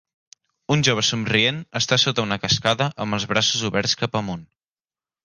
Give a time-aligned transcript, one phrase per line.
[0.75, 4.43] Un jove somrient està sota una cascada amb els braços oberts cap amunt